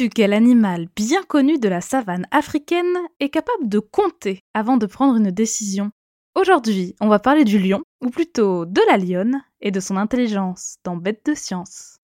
[0.00, 4.86] Sais-tu quel animal bien connu de la savane africaine est capable de compter avant de
[4.86, 5.90] prendre une décision?
[6.34, 10.76] Aujourd'hui, on va parler du lion, ou plutôt de la lionne, et de son intelligence
[10.84, 11.98] dans Bête de science.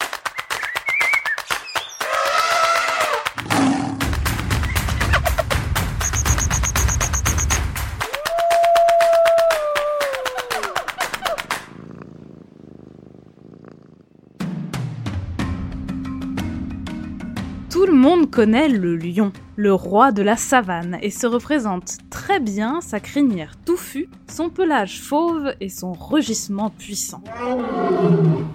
[18.37, 23.55] Connaît le lion, le roi de la savane, et se représente très bien sa crinière
[23.65, 27.25] touffue, son pelage fauve et son rugissement puissant.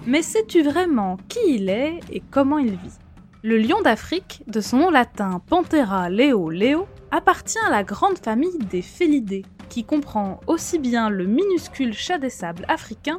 [0.06, 2.98] Mais sais-tu vraiment qui il est et comment il vit?
[3.42, 8.58] Le lion d'Afrique, de son nom latin Panthera leo leo, appartient à la grande famille
[8.70, 13.18] des félidés, qui comprend aussi bien le minuscule chat des sables africain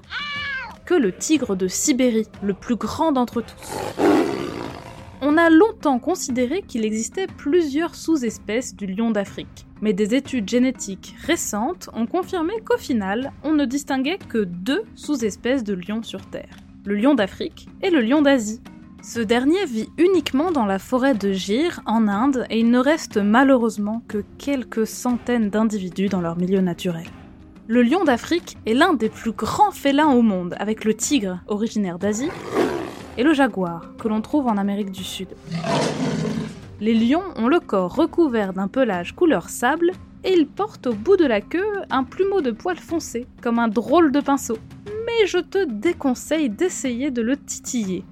[0.86, 4.33] que le tigre de Sibérie, le plus grand d'entre tous.
[5.26, 11.16] On a longtemps considéré qu'il existait plusieurs sous-espèces du lion d'Afrique, mais des études génétiques
[11.26, 16.58] récentes ont confirmé qu'au final, on ne distinguait que deux sous-espèces de lions sur Terre,
[16.84, 18.60] le lion d'Afrique et le lion d'Asie.
[19.02, 23.16] Ce dernier vit uniquement dans la forêt de Gir, en Inde, et il ne reste
[23.16, 27.08] malheureusement que quelques centaines d'individus dans leur milieu naturel.
[27.68, 31.98] Le lion d'Afrique est l'un des plus grands félins au monde, avec le tigre, originaire
[31.98, 32.30] d'Asie,
[33.18, 35.30] et le jaguar, que l'on trouve en Amérique du Sud.
[36.80, 39.92] Les lions ont le corps recouvert d'un pelage couleur sable
[40.24, 43.68] et ils portent au bout de la queue un plumeau de poils foncé, comme un
[43.68, 44.58] drôle de pinceau.
[45.06, 48.04] Mais je te déconseille d'essayer de le titiller.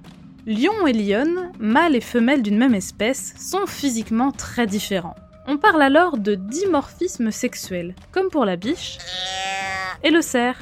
[0.46, 5.16] Lion et lionne, mâles et femelles d'une même espèce, sont physiquement très différents.
[5.46, 8.98] On parle alors de dimorphisme sexuel, comme pour la biche
[10.02, 10.58] et le cerf.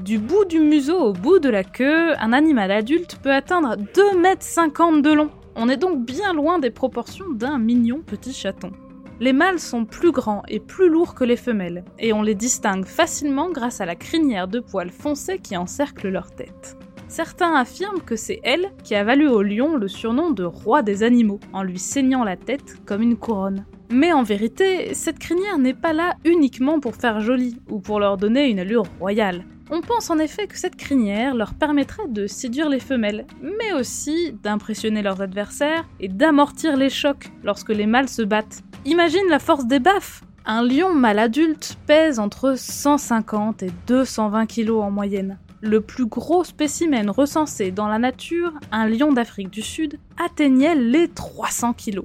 [0.00, 4.94] Du bout du museau au bout de la queue, un animal adulte peut atteindre 2,50
[4.94, 5.28] m de long.
[5.56, 8.72] On est donc bien loin des proportions d'un mignon petit chaton.
[9.20, 12.86] Les mâles sont plus grands et plus lourds que les femelles, et on les distingue
[12.86, 16.78] facilement grâce à la crinière de poils foncés qui encercle leur tête.
[17.08, 21.02] Certains affirment que c'est elle qui a valu au lion le surnom de roi des
[21.02, 23.66] animaux, en lui saignant la tête comme une couronne.
[23.90, 28.16] Mais en vérité, cette crinière n'est pas là uniquement pour faire joli, ou pour leur
[28.16, 29.44] donner une allure royale.
[29.72, 34.32] On pense en effet que cette crinière leur permettrait de séduire les femelles, mais aussi
[34.42, 38.62] d'impressionner leurs adversaires et d'amortir les chocs lorsque les mâles se battent.
[38.84, 44.70] Imagine la force des baffes Un lion mâle adulte pèse entre 150 et 220 kg
[44.70, 45.38] en moyenne.
[45.60, 51.06] Le plus gros spécimen recensé dans la nature, un lion d'Afrique du Sud, atteignait les
[51.06, 52.00] 300 kg.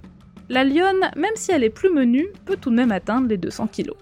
[0.50, 3.70] La lionne, même si elle est plus menue, peut tout de même atteindre les 200
[3.76, 3.94] kg.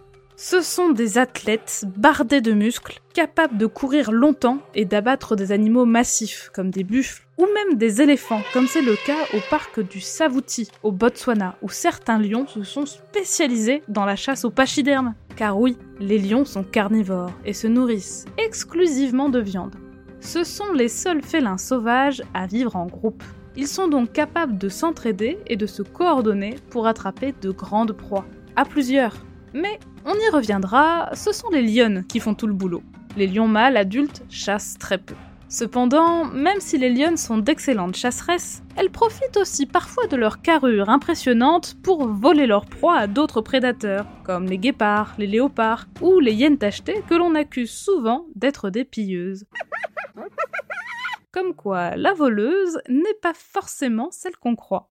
[0.45, 5.85] Ce sont des athlètes bardés de muscles, capables de courir longtemps et d'abattre des animaux
[5.85, 10.01] massifs comme des buffles ou même des éléphants, comme c'est le cas au parc du
[10.01, 15.15] Savuti au Botswana, où certains lions se sont spécialisés dans la chasse aux pachydermes.
[15.37, 19.77] Car oui, les lions sont carnivores et se nourrissent exclusivement de viande.
[20.19, 23.23] Ce sont les seuls félins sauvages à vivre en groupe.
[23.55, 28.25] Ils sont donc capables de s'entraider et de se coordonner pour attraper de grandes proies,
[28.57, 29.15] à plusieurs.
[29.53, 32.83] Mais on y reviendra, ce sont les lionnes qui font tout le boulot.
[33.15, 35.15] Les lions mâles adultes chassent très peu.
[35.47, 40.89] Cependant, même si les lionnes sont d'excellentes chasseresses, elles profitent aussi parfois de leur carrure
[40.89, 46.33] impressionnante pour voler leur proie à d'autres prédateurs, comme les guépards, les léopards ou les
[46.33, 49.45] hyènes tachetées que l'on accuse souvent d'être des pilleuses.
[51.31, 54.89] Comme quoi, la voleuse n'est pas forcément celle qu'on croit.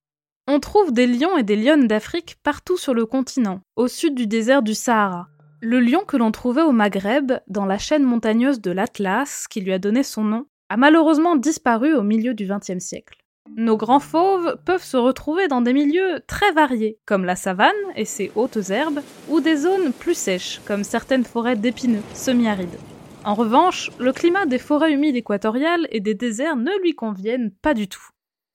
[0.48, 4.26] On trouve des lions et des lionnes d'Afrique partout sur le continent, au sud du
[4.26, 5.28] désert du Sahara.
[5.60, 9.72] Le lion que l'on trouvait au Maghreb, dans la chaîne montagneuse de l'Atlas, qui lui
[9.72, 13.18] a donné son nom, a malheureusement disparu au milieu du XXe siècle.
[13.56, 18.04] Nos grands fauves peuvent se retrouver dans des milieux très variés, comme la savane et
[18.04, 22.80] ses hautes herbes, ou des zones plus sèches, comme certaines forêts d'épineux, semi-arides.
[23.24, 27.74] En revanche, le climat des forêts humides équatoriales et des déserts ne lui conviennent pas
[27.74, 28.08] du tout.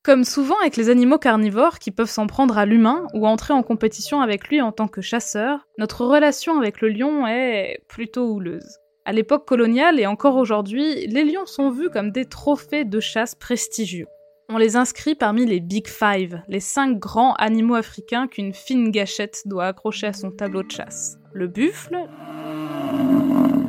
[0.08, 3.62] Comme souvent avec les animaux carnivores qui peuvent s'en prendre à l'humain ou entrer en
[3.62, 8.78] compétition avec lui en tant que chasseur, notre relation avec le lion est plutôt houleuse.
[9.04, 13.36] À l'époque coloniale et encore aujourd'hui, les lions sont vus comme des trophées de chasse
[13.36, 14.08] prestigieux.
[14.48, 19.42] On les inscrit parmi les Big Five, les cinq grands animaux africains qu'une fine gâchette
[19.44, 21.18] doit accrocher à son tableau de chasse.
[21.34, 21.98] Le buffle,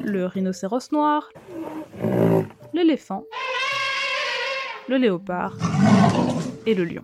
[0.04, 1.30] le rhinocéros noir,
[2.72, 3.24] l'éléphant,
[4.88, 5.56] le léopard
[6.66, 7.02] et le lion.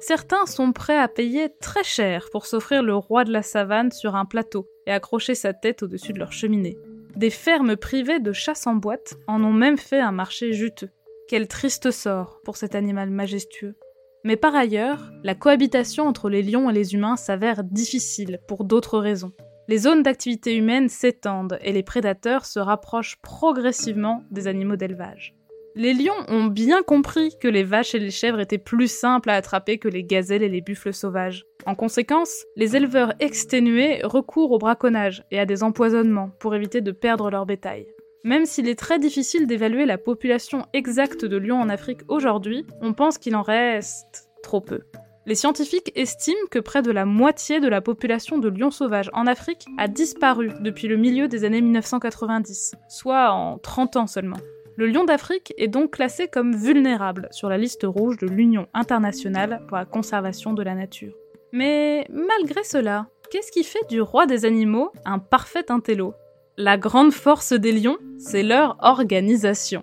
[0.00, 4.16] Certains sont prêts à payer très cher pour s'offrir le roi de la savane sur
[4.16, 6.76] un plateau et accrocher sa tête au-dessus de leur cheminée.
[7.16, 10.90] Des fermes privées de chasse en boîte en ont même fait un marché juteux.
[11.28, 13.76] Quel triste sort pour cet animal majestueux.
[14.24, 18.98] Mais par ailleurs, la cohabitation entre les lions et les humains s'avère difficile pour d'autres
[18.98, 19.32] raisons.
[19.68, 25.34] Les zones d'activité humaine s'étendent et les prédateurs se rapprochent progressivement des animaux d'élevage.
[25.76, 29.34] Les lions ont bien compris que les vaches et les chèvres étaient plus simples à
[29.34, 31.46] attraper que les gazelles et les buffles sauvages.
[31.64, 36.90] En conséquence, les éleveurs exténués recourent au braconnage et à des empoisonnements pour éviter de
[36.90, 37.86] perdre leur bétail.
[38.24, 42.92] Même s'il est très difficile d'évaluer la population exacte de lions en Afrique aujourd'hui, on
[42.92, 44.80] pense qu'il en reste trop peu.
[45.26, 49.26] Les scientifiques estiment que près de la moitié de la population de lions sauvages en
[49.26, 54.38] Afrique a disparu depuis le milieu des années 1990, soit en 30 ans seulement.
[54.80, 59.60] Le lion d'Afrique est donc classé comme vulnérable sur la liste rouge de l'Union internationale
[59.68, 61.12] pour la conservation de la nature.
[61.52, 66.14] Mais malgré cela, qu'est-ce qui fait du roi des animaux un parfait intello?
[66.56, 69.82] La grande force des lions, c'est leur organisation.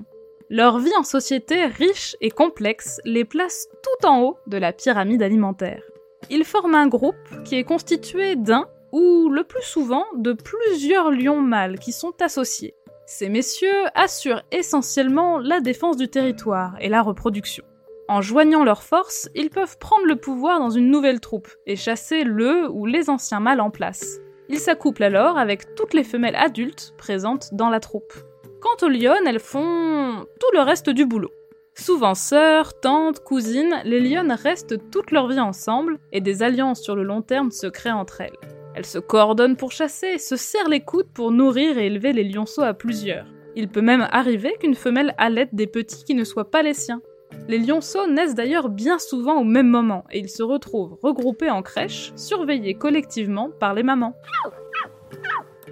[0.49, 5.21] Leur vie en société riche et complexe les place tout en haut de la pyramide
[5.21, 5.83] alimentaire.
[6.31, 11.41] Ils forment un groupe qui est constitué d'un ou le plus souvent de plusieurs lions
[11.41, 12.73] mâles qui sont associés.
[13.09, 17.63] Ces messieurs assurent essentiellement la défense du territoire et la reproduction.
[18.09, 22.25] En joignant leurs forces, ils peuvent prendre le pouvoir dans une nouvelle troupe et chasser
[22.25, 24.19] le ou les anciens mâles en place.
[24.49, 28.13] Ils s'accouplent alors avec toutes les femelles adultes présentes dans la troupe.
[28.59, 31.31] Quant aux lionnes, elles font tout le reste du boulot.
[31.75, 36.97] Souvent sœurs, tantes, cousines, les lionnes restent toute leur vie ensemble et des alliances sur
[36.97, 38.56] le long terme se créent entre elles.
[38.77, 42.61] Elles se coordonnent pour chasser se serrent les coudes pour nourrir et élever les lionceaux
[42.61, 43.25] à plusieurs.
[43.55, 47.01] Il peut même arriver qu'une femelle allaite des petits qui ne soient pas les siens.
[47.47, 51.63] Les lionceaux naissent d'ailleurs bien souvent au même moment et ils se retrouvent regroupés en
[51.63, 54.13] crèche, surveillés collectivement par les mamans.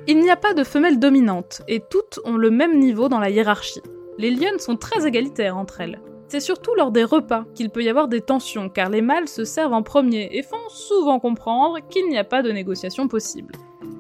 [0.08, 3.30] Il n'y a pas de femelle dominante et toutes ont le même niveau dans la
[3.30, 3.84] hiérarchie.
[4.18, 6.00] Les lionnes sont très égalitaires entre elles.
[6.28, 9.46] C'est surtout lors des repas qu'il peut y avoir des tensions, car les mâles se
[9.46, 13.54] servent en premier et font souvent comprendre qu'il n'y a pas de négociation possible.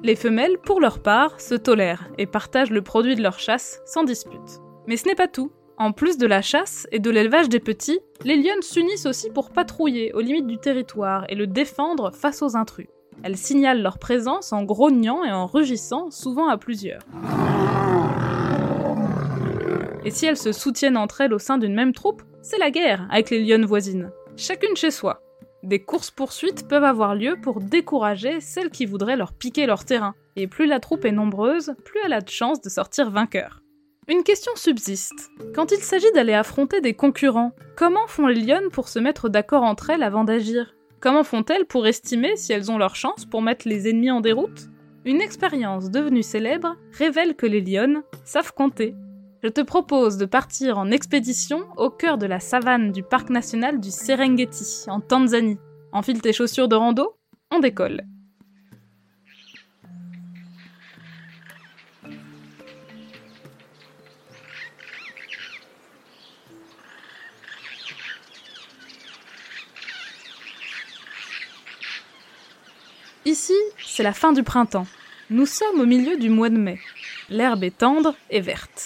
[0.04, 4.04] Les femelles, pour leur part, se tolèrent et partagent le produit de leur chasse sans
[4.04, 4.62] dispute.
[4.88, 5.52] Mais ce n'est pas tout.
[5.78, 9.52] En plus de la chasse et de l'élevage des petits, les lionnes s'unissent aussi pour
[9.52, 12.88] patrouiller aux limites du territoire et le défendre face aux intrus.
[13.24, 17.02] Elles signalent leur présence en grognant et en rugissant, souvent à plusieurs
[20.06, 23.08] et si elles se soutiennent entre elles au sein d'une même troupe, c'est la guerre
[23.12, 25.22] avec les lionnes voisines, chacune chez soi.
[25.64, 30.46] Des courses-poursuites peuvent avoir lieu pour décourager celles qui voudraient leur piquer leur terrain, et
[30.46, 33.62] plus la troupe est nombreuse, plus elle a de chances de sortir vainqueur.
[34.08, 35.32] Une question subsiste.
[35.56, 39.64] Quand il s'agit d'aller affronter des concurrents, comment font les lionnes pour se mettre d'accord
[39.64, 40.76] entre elles avant d'agir?
[41.00, 44.70] Comment font-elles pour estimer si elles ont leur chance pour mettre les ennemis en déroute?
[45.06, 48.94] Une expérience devenue célèbre révèle que les lionnes savent compter
[49.46, 53.80] je te propose de partir en expédition au cœur de la savane du parc national
[53.80, 55.60] du Serengeti, en Tanzanie.
[55.92, 57.16] Enfile tes chaussures de rando,
[57.52, 58.02] on décolle.
[73.26, 73.54] Ici,
[73.86, 74.88] c'est la fin du printemps.
[75.30, 76.80] Nous sommes au milieu du mois de mai.
[77.30, 78.85] L'herbe est tendre et verte.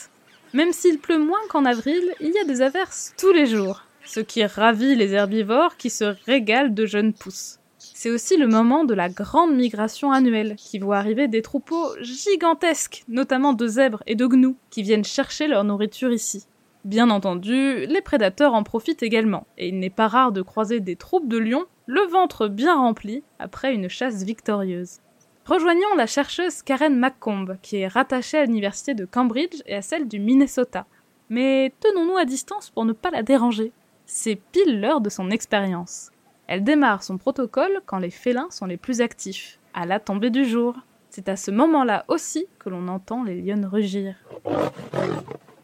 [0.53, 4.19] Même s'il pleut moins qu'en avril, il y a des averses tous les jours, ce
[4.19, 7.59] qui ravit les herbivores qui se régalent de jeunes pousses.
[7.77, 13.03] C'est aussi le moment de la grande migration annuelle, qui voit arriver des troupeaux gigantesques,
[13.07, 16.45] notamment de zèbres et de gnous, qui viennent chercher leur nourriture ici.
[16.83, 20.95] Bien entendu, les prédateurs en profitent également, et il n'est pas rare de croiser des
[20.95, 24.99] troupes de lions, le ventre bien rempli, après une chasse victorieuse.
[25.49, 30.07] Rejoignons la chercheuse Karen McComb, qui est rattachée à l'université de Cambridge et à celle
[30.07, 30.85] du Minnesota.
[31.27, 33.71] Mais tenons-nous à distance pour ne pas la déranger.
[34.05, 36.11] C'est pile l'heure de son expérience.
[36.45, 40.45] Elle démarre son protocole quand les félins sont les plus actifs, à la tombée du
[40.45, 40.75] jour.
[41.09, 44.17] C'est à ce moment-là aussi que l'on entend les lionnes rugir.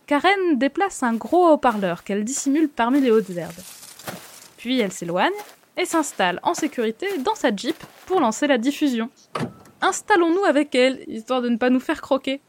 [0.08, 3.54] Karen déplace un gros haut-parleur qu'elle dissimule parmi les hautes herbes.
[4.58, 5.30] Puis elle s'éloigne
[5.78, 7.78] et s'installe en sécurité dans sa Jeep
[8.08, 9.12] pour lancer la diffusion
[9.86, 12.42] installons-nous avec elle, histoire de ne pas nous faire croquer.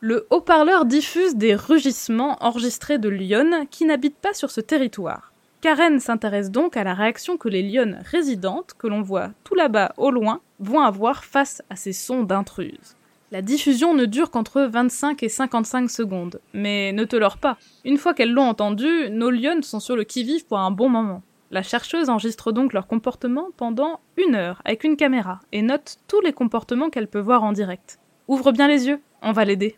[0.00, 5.32] Le haut-parleur diffuse des rugissements enregistrés de lionnes qui n'habitent pas sur ce territoire.
[5.62, 9.94] Karen s'intéresse donc à la réaction que les lionnes résidentes, que l'on voit tout là-bas
[9.96, 12.96] au loin, vont avoir face à ces sons d'intruses.
[13.30, 17.56] La diffusion ne dure qu'entre 25 et 55 secondes, mais ne te leurre pas.
[17.84, 21.22] Une fois qu'elles l'ont entendu, nos lionnes sont sur le qui-vive pour un bon moment.
[21.52, 26.22] La chercheuse enregistre donc leur comportement pendant une heure avec une caméra et note tous
[26.22, 27.98] les comportements qu'elle peut voir en direct.
[28.26, 29.76] Ouvre bien les yeux, on va l'aider.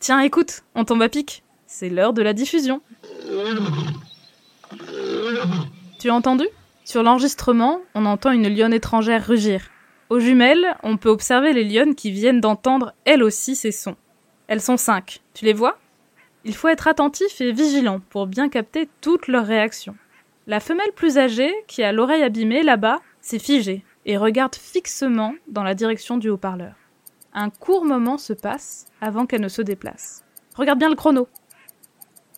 [0.00, 1.42] Tiens, écoute, on tombe à pic.
[1.66, 2.82] C'est l'heure de la diffusion.
[5.98, 6.44] Tu as entendu?
[6.84, 9.70] Sur l'enregistrement, on entend une lionne étrangère rugir.
[10.10, 13.96] Aux jumelles, on peut observer les lionnes qui viennent d'entendre elles aussi ces sons.
[14.46, 15.22] Elles sont cinq.
[15.32, 15.78] Tu les vois?
[16.44, 19.96] Il faut être attentif et vigilant pour bien capter toutes leurs réactions.
[20.46, 25.62] La femelle plus âgée, qui a l'oreille abîmée là-bas, s'est figée et regarde fixement dans
[25.62, 26.74] la direction du haut-parleur.
[27.32, 30.22] Un court moment se passe avant qu'elle ne se déplace.
[30.54, 31.28] Regarde bien le chrono.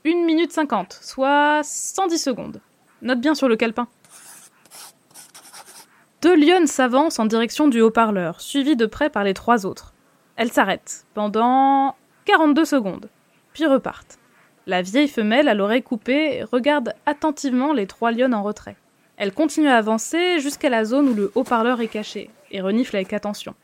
[0.07, 2.61] 1 minute 50, soit 110 secondes.
[3.03, 3.89] Note bien sur le calepin.
[6.23, 9.95] Deux lionnes s'avancent en direction du haut-parleur, suivies de près par les trois autres.
[10.37, 13.11] Elles s'arrêtent pendant 42 secondes,
[13.53, 14.19] puis repartent.
[14.69, 18.75] La vieille femelle, à l'oreille coupée, regarde attentivement les trois lionnes en retrait.
[19.17, 23.13] Elle continue à avancer jusqu'à la zone où le haut-parleur est caché, et renifle avec
[23.13, 23.55] attention.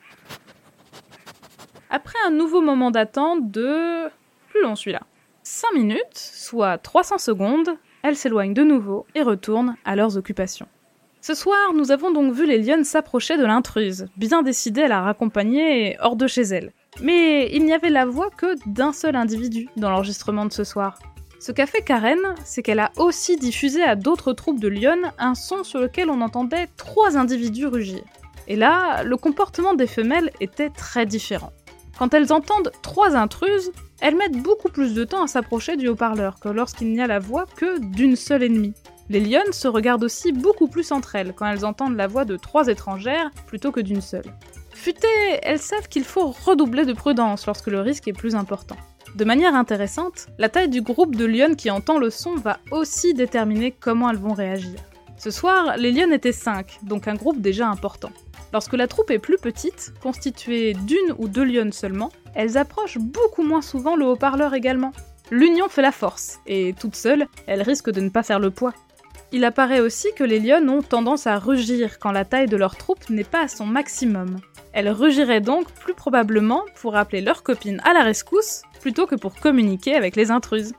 [1.91, 4.09] Après un nouveau moment d'attente de...
[4.49, 5.03] plus long celui-là.
[5.43, 7.71] 5 minutes, soit 300 secondes,
[8.05, 10.69] elles s'éloignent de nouveau et retournent à leurs occupations.
[11.21, 15.03] Ce soir, nous avons donc vu les lionnes s'approcher de l'intruse, bien décidées à la
[15.03, 16.73] raccompagner hors de chez elle.
[17.01, 20.99] Mais il n'y avait la voix que d'un seul individu dans l'enregistrement de ce soir.
[21.41, 25.35] Ce qu'a fait Karen, c'est qu'elle a aussi diffusé à d'autres troupes de lionnes un
[25.35, 28.03] son sur lequel on entendait trois individus rugir.
[28.47, 31.53] Et là, le comportement des femelles était très différent.
[31.99, 36.39] Quand elles entendent trois intruses, elles mettent beaucoup plus de temps à s'approcher du haut-parleur
[36.41, 38.75] que lorsqu'il n'y a la voix que d'une seule ennemie.
[39.09, 42.37] Les lionnes se regardent aussi beaucoup plus entre elles quand elles entendent la voix de
[42.37, 44.33] trois étrangères plutôt que d'une seule.
[44.83, 48.75] Futées, elles savent qu'il faut redoubler de prudence lorsque le risque est plus important.
[49.15, 53.15] De manière intéressante, la taille du groupe de lionnes qui entend le son va aussi
[53.15, 54.75] déterminer comment elles vont réagir.
[55.17, 58.11] Ce soir, les lionnes étaient 5, donc un groupe déjà important.
[58.53, 63.45] Lorsque la troupe est plus petite, constituée d'une ou deux lionnes seulement, elles approchent beaucoup
[63.45, 64.91] moins souvent le haut-parleur également.
[65.31, 68.75] L'union fait la force, et toute seule, elles risquent de ne pas faire le poids.
[69.35, 72.77] Il apparaît aussi que les lionnes ont tendance à rugir quand la taille de leur
[72.77, 74.37] troupe n'est pas à son maximum.
[74.75, 79.35] Elles rugiraient donc plus probablement pour appeler leurs copines à la rescousse plutôt que pour
[79.35, 80.73] communiquer avec les intruses.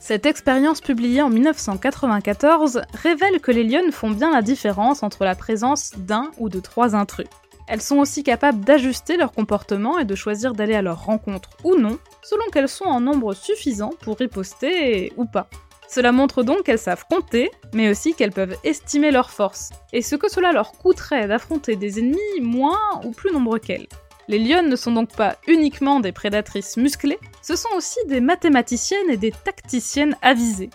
[0.00, 5.34] Cette expérience publiée en 1994 révèle que les lionnes font bien la différence entre la
[5.34, 7.26] présence d'un ou de trois intrus.
[7.68, 11.76] Elles sont aussi capables d'ajuster leur comportement et de choisir d'aller à leur rencontre ou
[11.76, 15.48] non, selon qu'elles sont en nombre suffisant pour riposter ou pas.
[15.88, 20.16] Cela montre donc qu'elles savent compter, mais aussi qu'elles peuvent estimer leurs forces, et ce
[20.16, 23.88] que cela leur coûterait d'affronter des ennemis moins ou plus nombreux qu'elles.
[24.28, 29.08] Les lionnes ne sont donc pas uniquement des prédatrices musclées, ce sont aussi des mathématiciennes
[29.08, 30.68] et des tacticiennes avisées.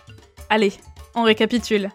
[0.50, 0.72] Allez,
[1.14, 1.90] on récapitule.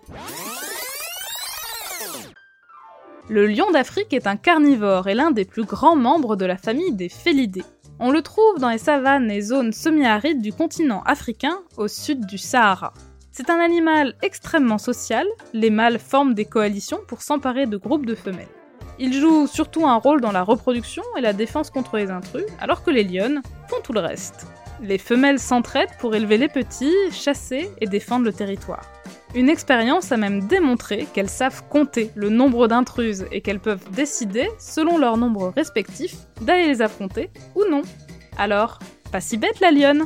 [3.27, 6.93] Le lion d'Afrique est un carnivore et l'un des plus grands membres de la famille
[6.93, 7.65] des félidés.
[7.99, 12.37] On le trouve dans les savanes et zones semi-arides du continent africain au sud du
[12.37, 12.93] Sahara.
[13.39, 18.13] C'est un animal extrêmement social, les mâles forment des coalitions pour s'emparer de groupes de
[18.13, 18.49] femelles.
[18.99, 22.83] Il joue surtout un rôle dans la reproduction et la défense contre les intrus, alors
[22.83, 24.45] que les lionnes font tout le reste.
[24.81, 28.91] Les femelles s'entraident pour élever les petits, chasser et défendre le territoire.
[29.33, 34.49] Une expérience a même démontré qu'elles savent compter le nombre d'intruses et qu'elles peuvent décider,
[34.59, 37.83] selon leur nombre respectif, d'aller les affronter ou non.
[38.37, 38.79] Alors,
[39.13, 40.05] pas si bête la lionne